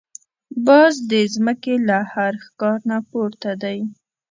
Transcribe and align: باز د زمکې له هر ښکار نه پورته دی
باز 0.67 0.93
د 1.11 1.13
زمکې 1.33 1.75
له 1.87 1.97
هر 2.13 2.33
ښکار 2.45 2.77
نه 2.89 2.97
پورته 3.09 3.51
دی 3.63 3.79